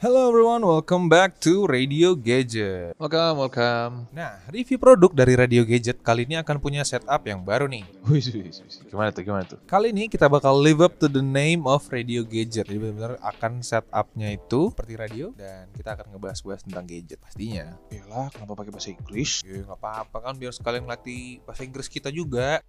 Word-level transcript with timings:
Hello 0.00 0.32
everyone, 0.32 0.64
welcome 0.64 1.12
back 1.12 1.36
to 1.44 1.68
Radio 1.68 2.16
Gadget. 2.16 2.96
Welcome, 2.96 3.36
welcome. 3.36 4.08
Nah, 4.16 4.40
review 4.48 4.80
produk 4.80 5.12
dari 5.12 5.36
Radio 5.36 5.60
Gadget 5.60 6.00
kali 6.00 6.24
ini 6.24 6.40
akan 6.40 6.56
punya 6.56 6.80
setup 6.88 7.20
yang 7.28 7.44
baru 7.44 7.68
nih. 7.68 7.84
Wih, 8.08 8.16
wih, 8.32 8.48
wih, 8.48 8.48
wih. 8.48 8.80
Gimana 8.88 9.12
tuh, 9.12 9.28
gimana 9.28 9.44
tuh? 9.44 9.60
Kali 9.68 9.92
ini 9.92 10.08
kita 10.08 10.24
bakal 10.32 10.56
live 10.56 10.80
up 10.80 10.96
to 10.96 11.04
the 11.04 11.20
name 11.20 11.68
of 11.68 11.84
Radio 11.92 12.24
Gadget. 12.24 12.64
Jadi 12.72 12.80
benar-benar 12.80 13.20
akan 13.20 13.60
setupnya 13.60 14.32
itu 14.32 14.72
seperti 14.72 14.96
radio 14.96 15.36
dan 15.36 15.68
kita 15.76 15.92
akan 15.92 16.16
ngebahas-bahas 16.16 16.64
tentang 16.64 16.88
gadget 16.88 17.20
pastinya. 17.20 17.76
Iyalah, 17.92 18.32
kenapa 18.32 18.56
pakai 18.56 18.72
bahasa 18.72 18.96
Inggris? 18.96 19.44
Ya 19.44 19.68
nggak 19.68 19.84
apa-apa 19.84 20.16
kan 20.24 20.40
biar 20.40 20.56
sekalian 20.56 20.88
ngelatih 20.88 21.44
bahasa 21.44 21.60
Inggris 21.60 21.92
kita 21.92 22.08
juga. 22.08 22.64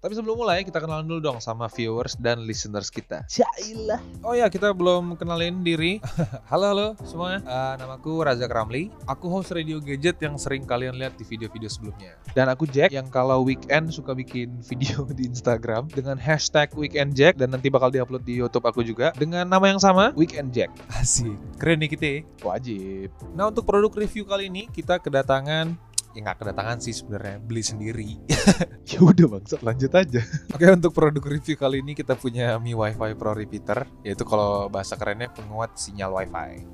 Tapi 0.00 0.16
sebelum 0.16 0.40
mulai 0.40 0.64
kita 0.64 0.80
kenalan 0.80 1.04
dulu 1.04 1.20
dong 1.20 1.38
sama 1.44 1.68
viewers 1.68 2.16
dan 2.16 2.40
listeners 2.48 2.88
kita. 2.88 3.20
Jailah. 3.28 4.00
Oh 4.24 4.32
ya 4.32 4.48
kita 4.48 4.72
belum 4.72 5.12
kenalin 5.20 5.60
diri. 5.60 6.00
halo 6.50 6.72
halo 6.72 6.88
semuanya. 7.04 7.44
Uh, 7.44 7.74
namaku 7.84 8.24
Razak 8.24 8.48
Ramli. 8.48 8.88
Aku 9.04 9.28
host 9.28 9.52
Radio 9.52 9.76
Gadget 9.76 10.16
yang 10.24 10.40
sering 10.40 10.64
kalian 10.64 10.96
lihat 10.96 11.20
di 11.20 11.24
video-video 11.28 11.68
sebelumnya. 11.68 12.16
Dan 12.32 12.48
aku 12.48 12.64
Jack 12.64 12.96
yang 12.96 13.12
kalau 13.12 13.44
weekend 13.44 13.92
suka 13.92 14.16
bikin 14.16 14.56
video 14.72 15.04
di 15.12 15.28
Instagram 15.28 15.92
dengan 15.92 16.16
hashtag 16.16 16.72
Weekend 16.72 17.12
Jack 17.12 17.36
dan 17.36 17.52
nanti 17.52 17.68
bakal 17.68 17.92
diupload 17.92 18.24
di 18.24 18.40
YouTube 18.40 18.64
aku 18.64 18.80
juga 18.80 19.12
dengan 19.20 19.44
nama 19.44 19.68
yang 19.68 19.84
sama 19.84 20.16
Weekend 20.16 20.56
Jack. 20.56 20.72
Asik. 20.96 21.36
Keren 21.60 21.76
nih 21.76 21.92
kita. 21.92 22.12
Wajib. 22.40 23.12
Nah 23.36 23.52
untuk 23.52 23.68
produk 23.68 23.92
review 23.92 24.24
kali 24.24 24.48
ini 24.48 24.64
kita 24.72 24.96
kedatangan 24.96 25.89
ya 26.14 26.18
nggak 26.26 26.38
kedatangan 26.42 26.78
sih 26.82 26.94
sebenarnya 26.94 27.36
beli 27.40 27.62
sendiri. 27.62 28.10
Ya 28.90 28.98
udah 29.06 29.38
bangsat, 29.38 29.62
lanjut 29.62 29.94
aja. 29.94 30.18
Oke 30.50 30.66
untuk 30.66 30.90
produk 30.90 31.22
review 31.22 31.54
kali 31.54 31.78
ini 31.78 31.94
kita 31.94 32.18
punya 32.18 32.58
Mi 32.58 32.74
WiFi 32.74 33.14
Pro 33.14 33.30
Repeater 33.30 33.86
yaitu 34.02 34.26
kalau 34.26 34.66
bahasa 34.66 34.98
kerennya 34.98 35.30
penguat 35.30 35.78
sinyal 35.78 36.10
WiFi. 36.10 36.66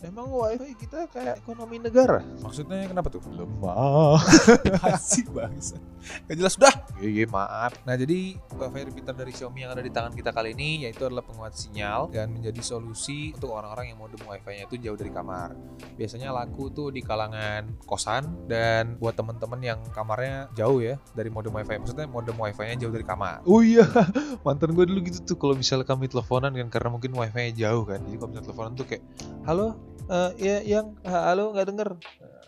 Emang 0.00 0.32
wifi 0.32 0.72
kita 0.80 1.12
kayak 1.12 1.44
ekonomi 1.44 1.76
negara? 1.76 2.24
Maksudnya 2.40 2.88
kenapa 2.88 3.12
tuh? 3.12 3.20
Lemah. 3.28 4.16
Asik 4.96 5.28
bangsa. 5.28 5.76
Gak 6.24 6.36
jelas 6.40 6.56
sudah. 6.56 6.72
Iya, 6.96 7.28
maaf. 7.28 7.76
Nah 7.84 8.00
jadi 8.00 8.32
WiFi 8.56 8.80
repeater 8.88 9.12
dari 9.12 9.32
Xiaomi 9.36 9.68
yang 9.68 9.76
ada 9.76 9.84
di 9.84 9.92
tangan 9.92 10.16
kita 10.16 10.32
kali 10.32 10.56
ini 10.56 10.88
yaitu 10.88 11.04
adalah 11.04 11.20
penguat 11.20 11.52
sinyal 11.52 12.08
dan 12.08 12.32
menjadi 12.32 12.64
solusi 12.64 13.36
untuk 13.36 13.52
orang-orang 13.52 13.92
yang 13.92 14.00
modem 14.00 14.24
WiFi-nya 14.24 14.64
itu 14.72 14.80
jauh 14.80 14.96
dari 14.96 15.12
kamar. 15.12 15.52
Biasanya 16.00 16.32
laku 16.32 16.72
tuh 16.72 16.88
di 16.88 17.04
kalangan 17.04 17.68
kosan 17.84 18.48
dan 18.48 18.96
buat 18.96 19.12
temen-temen 19.12 19.60
yang 19.60 19.80
kamarnya 19.92 20.48
jauh 20.56 20.80
ya 20.80 20.96
dari 21.12 21.28
modem 21.28 21.52
WiFi. 21.52 21.76
Maksudnya 21.76 22.08
modem 22.08 22.40
WiFi-nya 22.40 22.80
jauh 22.80 22.92
dari 22.92 23.04
kamar. 23.04 23.44
Oh 23.44 23.60
iya, 23.60 23.84
mantan 24.48 24.72
gue 24.72 24.84
dulu 24.88 25.04
gitu 25.04 25.20
tuh 25.28 25.36
kalau 25.36 25.52
misalnya 25.52 25.84
kami 25.84 26.08
teleponan 26.08 26.56
kan 26.56 26.68
karena 26.72 26.88
mungkin 26.88 27.12
wifi-nya 27.12 27.52
jauh 27.68 27.84
kan. 27.84 28.00
Jadi 28.00 28.16
kalau 28.16 28.28
misalnya 28.32 28.46
teleponan 28.48 28.72
tuh 28.72 28.86
kayak, 28.88 29.02
halo, 29.44 29.89
eh 30.08 30.30
ya 30.38 30.56
yang 30.62 30.96
ha- 31.04 31.32
halo 31.32 31.52
nggak 31.52 31.68
denger. 31.68 31.90
Eh, 32.20 32.38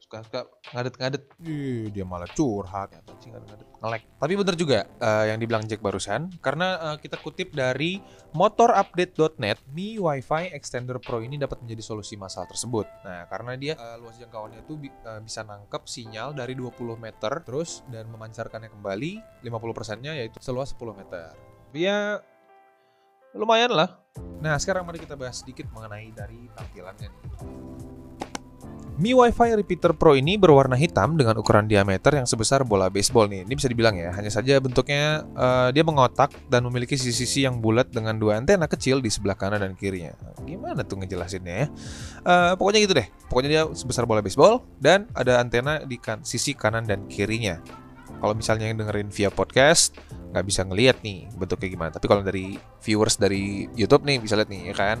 Suka-suka 0.00 0.42
ngadet-ngadet. 0.74 1.22
Ih, 1.46 1.86
dia 1.94 2.02
malah 2.02 2.26
curhat. 2.26 2.90
Ya, 2.90 2.98
sih 3.22 3.30
ngadet-ngadet. 3.30 3.66
Ngelek. 3.78 4.02
Tapi 4.18 4.32
bener 4.34 4.54
juga 4.58 4.78
eh, 4.90 5.24
yang 5.30 5.38
dibilang 5.38 5.62
Jack 5.64 5.78
barusan 5.78 6.34
karena 6.42 6.68
eh, 6.82 6.96
kita 6.98 7.14
kutip 7.16 7.54
dari 7.54 8.02
motorupdate.net, 8.34 9.62
Mi 9.70 10.02
Wi-Fi 10.02 10.50
Extender 10.50 10.98
Pro 10.98 11.22
ini 11.22 11.38
dapat 11.38 11.62
menjadi 11.62 11.82
solusi 11.86 12.18
masalah 12.18 12.50
tersebut. 12.50 12.90
Nah, 13.06 13.30
karena 13.30 13.54
dia 13.54 13.78
eh, 13.78 13.96
luas 14.02 14.18
jangkauannya 14.18 14.66
itu 14.66 14.74
bi- 14.74 14.90
eh, 14.90 15.20
bisa 15.22 15.46
nangkep 15.46 15.86
sinyal 15.86 16.34
dari 16.34 16.58
20 16.58 16.74
meter 16.98 17.32
terus 17.46 17.86
dan 17.86 18.10
memancarkannya 18.10 18.66
kembali 18.68 19.12
50%-nya 19.46 20.18
yaitu 20.18 20.42
seluas 20.42 20.74
10 20.74 20.90
meter. 20.90 21.30
Ya 21.70 22.18
lumayan 23.34 23.70
lah. 23.70 24.00
Nah, 24.40 24.56
sekarang 24.56 24.88
mari 24.88 24.98
kita 24.98 25.14
bahas 25.14 25.44
sedikit 25.44 25.68
mengenai 25.70 26.10
dari 26.16 26.48
tampilannya 26.56 27.08
nih. 27.08 27.22
Mi 29.00 29.16
Wi-Fi 29.16 29.56
Repeater 29.56 29.96
Pro 29.96 30.12
ini 30.12 30.36
berwarna 30.36 30.76
hitam 30.76 31.16
dengan 31.16 31.40
ukuran 31.40 31.64
diameter 31.64 32.20
yang 32.20 32.28
sebesar 32.28 32.68
bola 32.68 32.92
baseball 32.92 33.32
nih. 33.32 33.48
Ini 33.48 33.54
bisa 33.56 33.64
dibilang 33.64 33.96
ya, 33.96 34.12
hanya 34.12 34.28
saja 34.28 34.60
bentuknya 34.60 35.24
eh, 35.24 35.68
dia 35.72 35.80
mengotak 35.80 36.28
dan 36.52 36.68
memiliki 36.68 37.00
sisi-sisi 37.00 37.48
yang 37.48 37.64
bulat 37.64 37.88
dengan 37.88 38.20
dua 38.20 38.36
antena 38.36 38.68
kecil 38.68 39.00
di 39.00 39.08
sebelah 39.08 39.40
kanan 39.40 39.64
dan 39.64 39.72
kirinya. 39.72 40.12
Gimana 40.44 40.84
tuh 40.84 41.00
ngejelasinnya 41.00 41.54
ya? 41.64 41.66
Eh, 42.28 42.52
pokoknya 42.60 42.80
gitu 42.84 42.92
deh. 42.92 43.08
Pokoknya 43.32 43.48
dia 43.48 43.62
sebesar 43.72 44.04
bola 44.04 44.20
baseball 44.20 44.68
dan 44.76 45.08
ada 45.16 45.40
antena 45.40 45.80
di 45.80 45.96
kan- 45.96 46.20
sisi 46.20 46.52
kanan 46.52 46.84
dan 46.84 47.08
kirinya. 47.08 47.56
Kalau 48.20 48.36
misalnya 48.36 48.68
yang 48.68 48.76
dengerin 48.84 49.08
via 49.08 49.32
podcast, 49.32 49.96
nggak 50.30 50.46
bisa 50.46 50.62
ngelihat 50.62 51.02
nih 51.02 51.26
bentuknya 51.34 51.68
gimana. 51.70 51.90
Tapi 51.90 52.06
kalau 52.06 52.22
dari 52.22 52.54
viewers 52.82 53.18
dari 53.18 53.66
YouTube 53.74 54.06
nih 54.06 54.22
bisa 54.22 54.38
lihat 54.38 54.50
nih 54.50 54.70
ya 54.70 54.74
kan 54.74 54.98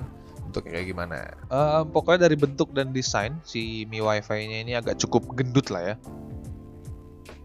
bentuknya 0.50 0.82
kayak 0.82 0.88
gimana. 0.90 1.18
Eh, 1.46 1.82
pokoknya 1.94 2.26
dari 2.26 2.34
bentuk 2.34 2.74
dan 2.74 2.90
desain 2.90 3.38
si 3.46 3.86
Mi 3.86 4.02
Wi-Fi-nya 4.02 4.66
ini 4.66 4.74
agak 4.74 4.98
cukup 4.98 5.30
gendut 5.38 5.70
lah 5.70 5.94
ya. 5.94 5.96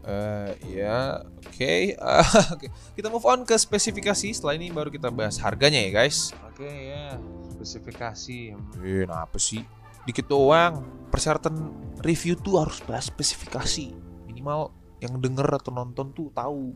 Eh 0.05 0.49
ya, 0.81 1.21
oke. 1.21 1.75
Ah, 2.01 2.25
oke. 2.57 2.67
Kita 2.97 3.07
move 3.13 3.25
on 3.29 3.45
ke 3.45 3.53
spesifikasi. 3.53 4.33
Setelah 4.33 4.57
ini 4.57 4.73
baru 4.73 4.89
kita 4.89 5.13
bahas 5.13 5.37
harganya 5.37 5.81
ya 5.81 5.93
guys. 5.93 6.33
Oke 6.49 6.65
ya, 6.65 7.17
spesifikasi. 7.53 8.57
Eh, 8.81 9.05
apa 9.05 9.37
sih? 9.37 9.61
Dikit 10.09 10.25
doang. 10.25 10.81
Persyaratan 11.13 11.53
review 12.01 12.37
tuh 12.37 12.61
harus 12.61 12.81
bahas 12.85 13.09
spesifikasi. 13.09 13.93
Minimal 14.29 14.73
yang 15.01 15.17
denger 15.21 15.45
atau 15.61 15.73
nonton 15.73 16.13
tuh 16.13 16.29
tahu. 16.33 16.73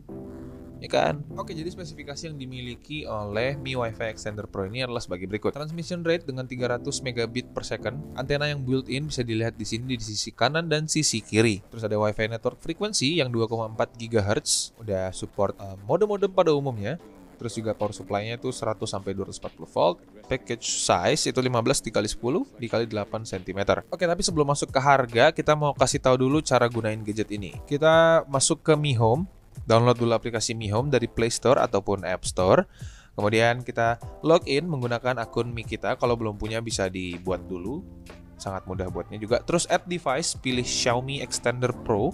Ya 0.80 0.88
kan? 0.88 1.20
Oke, 1.36 1.52
jadi 1.52 1.68
spesifikasi 1.68 2.32
yang 2.32 2.40
dimiliki 2.40 3.04
oleh 3.04 3.54
Mi 3.60 3.76
WiFi 3.76 4.16
Extender 4.16 4.48
Pro 4.48 4.64
ini 4.64 4.80
adalah 4.80 5.04
sebagai 5.04 5.28
berikut. 5.28 5.52
Transmission 5.52 6.00
rate 6.00 6.24
dengan 6.24 6.48
300 6.48 6.88
megabit 7.04 7.52
per 7.52 7.68
second. 7.68 8.00
Antena 8.16 8.48
yang 8.48 8.64
built-in 8.64 9.12
bisa 9.12 9.20
dilihat 9.20 9.60
di 9.60 9.68
sini 9.68 10.00
di 10.00 10.04
sisi 10.04 10.32
kanan 10.32 10.72
dan 10.72 10.88
sisi 10.88 11.20
kiri. 11.20 11.60
Terus 11.68 11.84
ada 11.84 12.00
WiFi 12.00 12.32
network 12.32 12.58
frequency 12.64 13.20
yang 13.20 13.28
2,4 13.28 13.76
GHz. 14.00 14.80
Udah 14.80 15.12
support 15.12 15.52
uh, 15.60 15.76
mode-mode 15.84 16.32
pada 16.32 16.56
umumnya. 16.56 16.96
Terus 17.40 17.56
juga 17.56 17.72
power 17.72 17.96
supply-nya 17.96 18.36
itu 18.36 18.52
100 18.52 18.84
sampai 18.84 19.16
240 19.16 19.64
volt. 19.64 19.96
Package 20.28 20.60
size 20.60 21.32
itu 21.32 21.40
15 21.40 21.88
dikali 21.88 22.04
10 22.04 22.60
dikali 22.60 22.84
8 22.84 23.24
cm. 23.24 23.60
Oke, 23.88 24.04
tapi 24.04 24.20
sebelum 24.20 24.52
masuk 24.52 24.68
ke 24.68 24.76
harga, 24.76 25.32
kita 25.32 25.56
mau 25.56 25.72
kasih 25.72 26.04
tahu 26.04 26.20
dulu 26.20 26.44
cara 26.44 26.68
gunain 26.68 27.00
gadget 27.00 27.32
ini. 27.32 27.56
Kita 27.64 28.28
masuk 28.28 28.60
ke 28.60 28.76
Mi 28.76 28.92
Home, 28.92 29.24
download 29.70 29.94
dulu 30.02 30.10
aplikasi 30.18 30.58
Mi 30.58 30.66
Home 30.74 30.90
dari 30.90 31.06
Play 31.06 31.30
Store 31.30 31.62
ataupun 31.62 32.02
App 32.02 32.26
Store. 32.26 32.66
Kemudian 33.14 33.62
kita 33.62 34.02
login 34.26 34.66
menggunakan 34.66 35.22
akun 35.22 35.54
Mi 35.54 35.62
kita. 35.62 35.94
Kalau 35.94 36.18
belum 36.18 36.34
punya 36.34 36.58
bisa 36.58 36.90
dibuat 36.90 37.46
dulu. 37.46 37.86
Sangat 38.34 38.66
mudah 38.66 38.90
buatnya 38.90 39.22
juga. 39.22 39.38
Terus 39.46 39.70
add 39.70 39.86
device, 39.86 40.34
pilih 40.34 40.66
Xiaomi 40.66 41.22
Extender 41.22 41.70
Pro. 41.70 42.10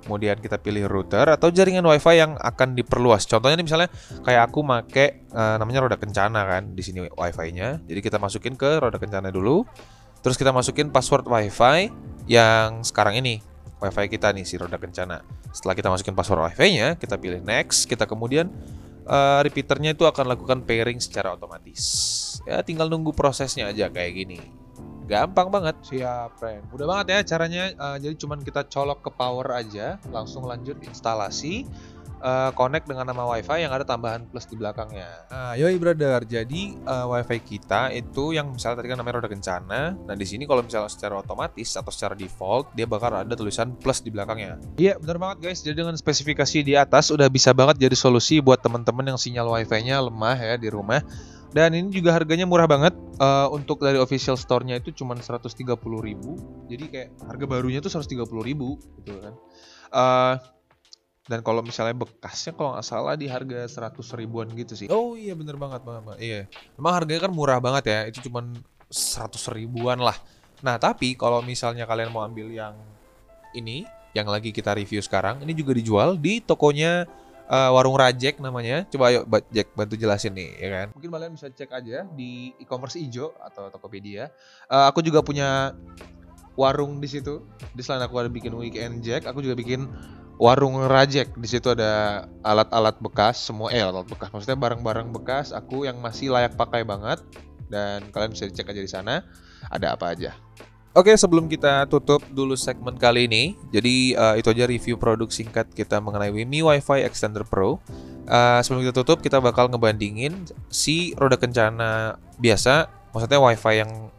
Kemudian 0.00 0.40
kita 0.40 0.56
pilih 0.56 0.88
router 0.88 1.28
atau 1.28 1.52
jaringan 1.52 1.84
WiFi 1.84 2.14
yang 2.16 2.32
akan 2.40 2.72
diperluas. 2.72 3.28
Contohnya 3.28 3.60
nih 3.60 3.66
misalnya 3.68 3.88
kayak 4.24 4.48
aku 4.48 4.64
make 4.64 4.96
eh, 5.28 5.56
namanya 5.60 5.84
roda 5.84 6.00
kencana 6.00 6.48
kan 6.48 6.72
di 6.72 6.80
sini 6.80 7.04
WiFi-nya. 7.04 7.84
Jadi 7.84 8.00
kita 8.00 8.16
masukin 8.16 8.56
ke 8.56 8.80
roda 8.80 8.96
kencana 8.96 9.28
dulu. 9.28 9.68
Terus 10.24 10.40
kita 10.40 10.56
masukin 10.56 10.88
password 10.88 11.28
WiFi 11.28 11.92
yang 12.30 12.80
sekarang 12.80 13.20
ini 13.20 13.44
WiFi 13.80 14.06
kita 14.12 14.30
nih 14.36 14.44
si 14.44 14.60
roda 14.60 14.76
kencana. 14.76 15.24
Setelah 15.50 15.74
kita 15.74 15.88
masukin 15.88 16.12
password 16.12 16.52
WiFi-nya, 16.52 17.00
kita 17.00 17.16
pilih 17.16 17.40
next. 17.40 17.88
Kita 17.88 18.04
kemudian 18.04 18.52
eh, 19.08 19.40
repeaternya 19.42 19.96
itu 19.96 20.04
akan 20.04 20.36
lakukan 20.36 20.62
pairing 20.68 21.00
secara 21.00 21.32
otomatis. 21.34 21.82
Ya 22.44 22.60
tinggal 22.60 22.92
nunggu 22.92 23.16
prosesnya 23.16 23.72
aja 23.72 23.88
kayak 23.88 24.12
gini. 24.12 24.40
Gampang 25.10 25.50
banget. 25.50 25.74
Siap, 25.82 26.38
friend. 26.38 26.70
Mudah 26.70 26.86
banget 26.86 27.06
ya 27.10 27.18
caranya. 27.34 27.64
eh, 27.72 27.96
jadi 27.98 28.14
cuman 28.14 28.44
kita 28.44 28.68
colok 28.68 29.08
ke 29.08 29.10
power 29.16 29.48
aja, 29.56 29.98
langsung 30.12 30.46
lanjut 30.46 30.78
instalasi, 30.86 31.66
eh, 32.20 32.50
connect 32.54 32.86
dengan 32.86 33.08
nama 33.08 33.24
WiFi 33.34 33.64
yang 33.64 33.72
ada 33.72 33.84
tambahan 33.84 34.28
plus 34.28 34.46
di 34.46 34.56
belakangnya. 34.60 35.08
Nah, 35.32 35.52
yoi 35.56 35.76
brother. 35.80 36.22
Jadi 36.24 36.76
eh, 36.76 37.06
WiFi 37.08 37.38
kita 37.40 37.90
itu 37.96 38.36
yang 38.36 38.52
misalnya 38.52 38.84
tadi 38.84 38.88
kan 38.92 38.96
namanya 39.00 39.24
roda 39.24 39.30
kencana. 39.32 39.80
Nah 39.96 40.14
di 40.14 40.26
sini 40.28 40.44
kalau 40.44 40.60
misalnya 40.62 40.92
secara 40.92 41.18
otomatis 41.18 41.68
atau 41.74 41.90
secara 41.90 42.14
default 42.14 42.76
dia 42.76 42.84
bakal 42.84 43.12
ada 43.16 43.34
tulisan 43.34 43.74
plus 43.74 44.04
di 44.04 44.12
belakangnya. 44.12 44.60
Iya, 44.76 45.00
benar 45.00 45.16
banget 45.18 45.38
guys. 45.50 45.60
Jadi 45.64 45.76
dengan 45.80 45.96
spesifikasi 45.96 46.58
di 46.62 46.74
atas 46.76 47.10
udah 47.10 47.26
bisa 47.26 47.50
banget 47.56 47.80
jadi 47.80 47.96
solusi 47.96 48.38
buat 48.38 48.60
teman-teman 48.60 49.14
yang 49.14 49.18
sinyal 49.18 49.48
Wi-Fi-nya 49.50 49.98
lemah 50.04 50.36
ya 50.36 50.54
di 50.60 50.68
rumah. 50.68 51.00
Dan 51.50 51.74
ini 51.74 51.90
juga 51.90 52.14
harganya 52.14 52.46
murah 52.46 52.70
banget. 52.70 52.94
Eh, 53.20 53.48
untuk 53.50 53.82
dari 53.82 53.98
official 53.98 54.38
store-nya 54.38 54.78
itu 54.78 54.94
cuma 54.94 55.18
130.000. 55.18 55.50
Jadi 56.70 56.84
kayak 56.86 57.08
harga 57.26 57.44
barunya 57.44 57.82
tuh 57.82 57.90
130.000 57.90 58.78
gitu 59.02 59.18
kan. 59.18 59.34
Eh, 59.90 60.34
dan 61.28 61.44
kalau 61.44 61.60
misalnya 61.60 61.92
bekasnya 61.92 62.56
kalau 62.56 62.76
nggak 62.76 62.86
salah 62.86 63.14
di 63.18 63.28
harga 63.28 63.68
100 63.68 64.00
ribuan 64.16 64.48
gitu 64.56 64.72
sih. 64.72 64.88
Oh 64.88 65.18
iya 65.18 65.36
bener 65.36 65.60
banget, 65.60 65.84
banget, 65.84 66.02
banget. 66.08 66.20
Iya. 66.20 66.40
Memang 66.80 66.92
harganya 66.96 67.20
kan 67.28 67.32
murah 67.32 67.58
banget 67.60 67.84
ya. 67.92 67.98
Itu 68.08 68.30
cuman 68.30 68.56
100 68.88 69.30
ribuan 69.52 70.00
lah. 70.00 70.16
Nah 70.64 70.80
tapi 70.80 71.14
kalau 71.14 71.44
misalnya 71.44 71.84
kalian 71.84 72.08
mau 72.08 72.24
ambil 72.24 72.48
yang 72.48 72.74
ini, 73.52 73.84
yang 74.16 74.26
lagi 74.26 74.50
kita 74.50 74.72
review 74.72 75.04
sekarang, 75.04 75.44
ini 75.44 75.52
juga 75.52 75.76
dijual 75.76 76.16
di 76.16 76.40
tokonya 76.40 77.04
uh, 77.50 77.70
warung 77.74 77.98
Rajek 77.98 78.38
namanya. 78.38 78.86
Coba 78.88 79.10
ayo 79.10 79.26
Jack 79.50 79.74
bantu 79.74 79.98
jelasin 79.98 80.32
nih, 80.32 80.50
ya 80.56 80.68
kan? 80.70 80.86
Mungkin 80.94 81.10
kalian 81.10 81.32
bisa 81.34 81.50
cek 81.50 81.70
aja 81.74 82.06
di 82.14 82.54
e-commerce 82.62 82.96
ijo 82.96 83.34
atau 83.42 83.68
Tokopedia. 83.68 84.30
Eh, 84.70 84.84
aku 84.86 85.02
juga 85.02 85.20
punya 85.20 85.74
warung 86.54 87.02
di 87.02 87.08
situ. 87.10 87.42
Di 87.74 87.82
selain 87.82 88.06
aku 88.06 88.14
ada 88.22 88.30
bikin 88.30 88.54
weekend 88.54 89.02
jack, 89.02 89.26
aku 89.26 89.42
juga 89.42 89.58
bikin 89.58 89.90
warung 90.40 90.80
rajek. 90.88 91.36
Di 91.36 91.48
situ 91.48 91.68
ada 91.68 92.24
alat-alat 92.40 92.96
bekas, 92.98 93.36
semua 93.44 93.68
eh 93.68 93.84
alat 93.84 94.08
bekas. 94.08 94.32
Maksudnya 94.32 94.56
barang-barang 94.56 95.12
bekas 95.12 95.52
aku 95.52 95.84
yang 95.84 96.00
masih 96.00 96.32
layak 96.32 96.56
pakai 96.56 96.82
banget. 96.82 97.20
Dan 97.68 98.08
kalian 98.10 98.32
bisa 98.32 98.48
dicek 98.48 98.72
aja 98.72 98.82
di 98.82 98.90
sana. 98.90 99.14
Ada 99.68 99.94
apa 99.94 100.16
aja. 100.16 100.32
Oke, 100.90 101.14
sebelum 101.14 101.46
kita 101.46 101.86
tutup 101.86 102.18
dulu 102.34 102.58
segmen 102.58 102.98
kali 102.98 103.30
ini, 103.30 103.54
jadi 103.70 104.18
uh, 104.18 104.34
itu 104.34 104.50
aja 104.50 104.66
review 104.66 104.98
produk 104.98 105.30
singkat 105.30 105.70
kita 105.70 106.02
mengenai 106.02 106.34
Mi 106.34 106.66
WiFi 106.66 107.06
Extender 107.06 107.46
Pro. 107.46 107.78
Uh, 108.26 108.58
sebelum 108.58 108.82
kita 108.82 108.98
tutup, 108.98 109.22
kita 109.22 109.38
bakal 109.38 109.70
ngebandingin 109.70 110.50
si 110.66 111.14
roda 111.14 111.38
kencana 111.38 112.18
biasa, 112.42 112.90
maksudnya 113.14 113.38
WiFi 113.38 113.86
yang 113.86 114.10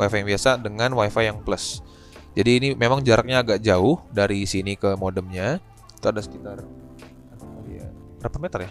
WiFi 0.00 0.16
yang 0.24 0.28
biasa 0.32 0.50
dengan 0.64 0.96
WiFi 0.96 1.24
yang 1.28 1.44
plus. 1.44 1.84
Jadi 2.34 2.50
ini 2.58 2.68
memang 2.74 3.00
jaraknya 3.00 3.46
agak 3.46 3.62
jauh 3.62 4.02
dari 4.10 4.42
sini 4.44 4.74
ke 4.74 4.98
modemnya. 4.98 5.62
Itu 5.98 6.10
ada 6.10 6.18
sekitar 6.18 6.66
berapa 8.24 8.40
meter 8.40 8.58
ya? 8.64 8.70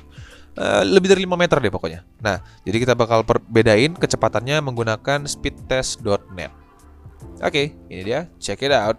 Eh, 0.53 0.83
lebih 0.89 1.13
dari 1.13 1.21
5 1.29 1.37
meter 1.37 1.57
deh 1.61 1.69
pokoknya. 1.69 2.01
Nah, 2.17 2.41
jadi 2.65 2.77
kita 2.81 2.93
bakal 2.97 3.21
perbedain 3.21 3.93
kecepatannya 3.93 4.65
menggunakan 4.65 5.29
speedtest.net. 5.29 6.49
Oke, 7.37 7.77
ini 7.93 8.01
dia. 8.01 8.25
Check 8.41 8.65
it 8.65 8.73
out. 8.73 8.97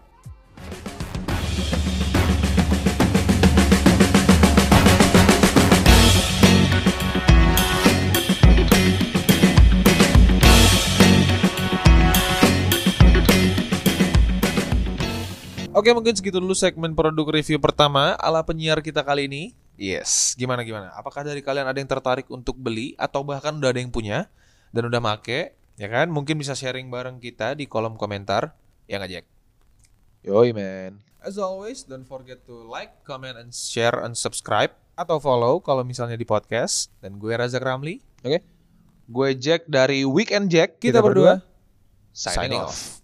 Oke, 15.75 15.91
mungkin 15.91 16.15
segitu 16.15 16.39
dulu 16.39 16.55
segmen 16.55 16.95
produk 16.95 17.35
review 17.35 17.59
pertama 17.59 18.15
ala 18.23 18.47
penyiar 18.47 18.79
kita 18.79 19.03
kali 19.03 19.27
ini. 19.27 19.59
Yes, 19.75 20.39
gimana 20.39 20.63
gimana? 20.63 20.95
Apakah 20.95 21.27
dari 21.27 21.43
kalian 21.43 21.67
ada 21.67 21.75
yang 21.83 21.91
tertarik 21.91 22.31
untuk 22.31 22.55
beli 22.55 22.95
atau 22.95 23.27
bahkan 23.27 23.59
udah 23.59 23.75
ada 23.75 23.83
yang 23.83 23.91
punya 23.91 24.31
dan 24.71 24.87
udah 24.87 25.03
make, 25.03 25.59
ya 25.75 25.89
kan? 25.91 26.15
Mungkin 26.15 26.39
bisa 26.39 26.55
sharing 26.55 26.95
bareng 26.95 27.19
kita 27.19 27.59
di 27.59 27.67
kolom 27.67 27.99
komentar. 27.99 28.55
Ya 28.87 29.03
nggak, 29.03 29.11
Jack? 29.11 29.27
Yoi 30.23 30.55
man. 30.55 31.03
As 31.19 31.43
always, 31.43 31.83
don't 31.83 32.07
forget 32.07 32.47
to 32.47 32.55
like, 32.71 33.03
comment, 33.03 33.35
and 33.35 33.51
share, 33.51 33.99
and 33.99 34.15
subscribe 34.15 34.71
atau 34.95 35.19
follow 35.19 35.59
kalau 35.59 35.83
misalnya 35.83 36.15
di 36.15 36.23
podcast. 36.23 36.95
Dan 37.03 37.19
gue 37.19 37.35
Razak 37.35 37.67
Ramli. 37.67 37.99
Gue 39.11 39.35
Jack 39.35 39.67
dari 39.67 40.07
Weekend 40.07 40.55
Jack. 40.55 40.79
Kita, 40.79 41.03
berdua 41.03 41.43
signing 42.15 42.63
signing 42.63 42.63
off. 42.63 42.71
off. 42.71 43.04